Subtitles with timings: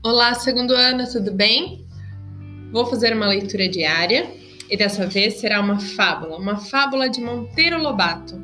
[0.00, 1.84] Olá, segundo ano, tudo bem?
[2.70, 4.30] Vou fazer uma leitura diária
[4.70, 8.40] e dessa vez será uma fábula, uma fábula de Monteiro Lobato,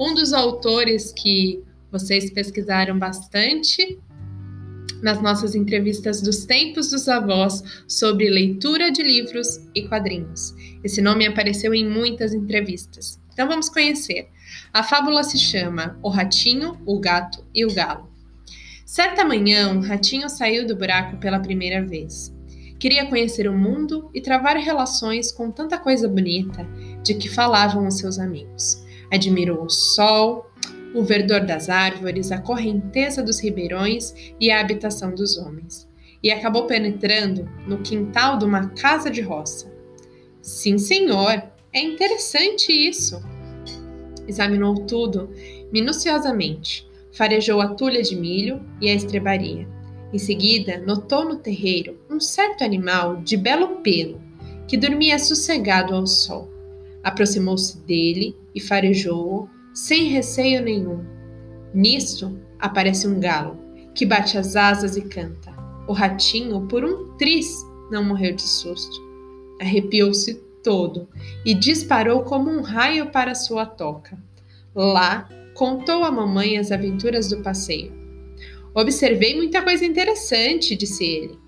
[0.00, 1.62] um dos autores que
[1.92, 4.00] vocês pesquisaram bastante
[5.00, 10.56] nas nossas entrevistas dos tempos dos avós sobre leitura de livros e quadrinhos.
[10.82, 13.20] Esse nome apareceu em muitas entrevistas.
[13.32, 14.28] Então vamos conhecer.
[14.72, 18.15] A fábula se chama O Ratinho, o Gato e o Galo.
[18.86, 22.32] Certa manhã, um ratinho saiu do buraco pela primeira vez.
[22.78, 26.64] Queria conhecer o mundo e travar relações com tanta coisa bonita
[27.02, 28.80] de que falavam os seus amigos.
[29.12, 30.48] Admirou o sol,
[30.94, 35.88] o verdor das árvores, a correnteza dos ribeirões e a habitação dos homens.
[36.22, 39.68] E acabou penetrando no quintal de uma casa de roça.
[40.40, 41.42] Sim, senhor,
[41.72, 43.20] é interessante isso.
[44.28, 45.28] Examinou tudo
[45.72, 49.66] minuciosamente farejou a tulha de milho e a estrebaria.
[50.12, 54.20] Em seguida, notou no terreiro um certo animal de belo pelo
[54.68, 56.50] que dormia sossegado ao sol.
[57.02, 61.04] Aproximou-se dele e farejou-o sem receio nenhum.
[61.72, 63.58] Nisto aparece um galo
[63.94, 65.54] que bate as asas e canta.
[65.88, 67.50] O ratinho, por um tris,
[67.90, 69.00] não morreu de susto.
[69.60, 71.08] Arrepiou-se todo
[71.44, 74.18] e disparou como um raio para sua toca.
[74.74, 77.90] Lá contou à mamãe as aventuras do passeio.
[78.74, 81.38] Observei muita coisa interessante, disse ele,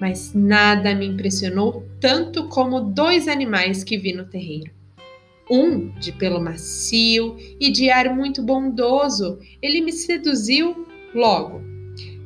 [0.00, 4.72] mas nada me impressionou tanto como dois animais que vi no terreiro.
[5.48, 11.62] Um de pelo macio e de ar muito bondoso, ele me seduziu logo.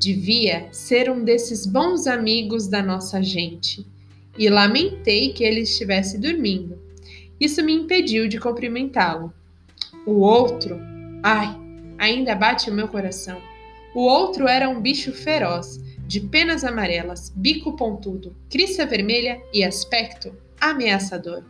[0.00, 3.86] Devia ser um desses bons amigos da nossa gente.
[4.36, 6.78] E lamentei que ele estivesse dormindo.
[7.38, 9.32] Isso me impediu de cumprimentá-lo.
[10.06, 10.80] O outro
[11.22, 11.54] Ai,
[11.98, 13.40] ainda bate o meu coração.
[13.94, 20.32] O outro era um bicho feroz, de penas amarelas, bico pontudo, crista vermelha e aspecto
[20.58, 21.44] ameaçador.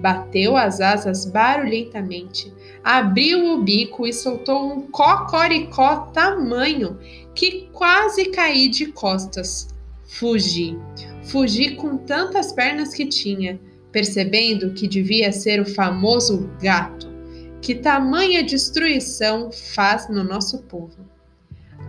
[0.00, 2.52] Bateu as asas barulhentamente,
[2.82, 6.98] abriu o bico e soltou um cocoricó tamanho
[7.34, 9.68] que quase caí de costas.
[10.06, 10.76] Fugi.
[11.24, 13.60] Fugi com tantas pernas que tinha,
[13.92, 17.11] percebendo que devia ser o famoso gato
[17.62, 21.08] que tamanha destruição faz no nosso povo.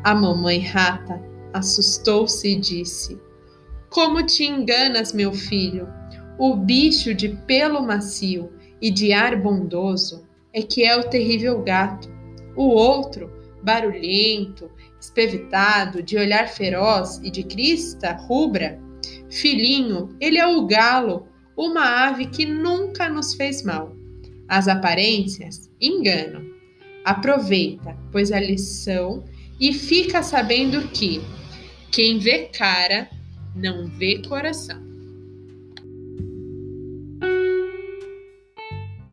[0.03, 1.19] A mamãe rata
[1.51, 3.19] assustou-se e disse:
[3.89, 5.91] Como te enganas, meu filho?
[6.38, 12.07] O bicho de pelo macio e de ar bondoso é que é o terrível gato.
[12.56, 13.31] O outro,
[13.63, 14.69] barulhento,
[15.01, 18.79] espevitado, de olhar feroz e de crista rubra,
[19.28, 24.03] filhinho, ele é o galo, uma ave que nunca nos fez mal.
[24.48, 26.44] As aparências enganam.
[27.06, 29.24] Aproveita, pois a lição
[29.59, 31.22] e fica sabendo que
[31.92, 33.09] quem vê cara
[33.56, 34.93] não vê coração.